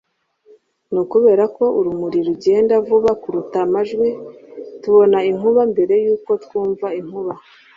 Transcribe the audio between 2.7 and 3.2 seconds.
vuba